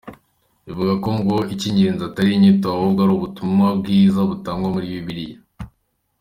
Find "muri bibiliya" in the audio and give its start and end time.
4.73-5.37